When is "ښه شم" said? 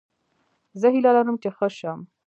1.57-1.99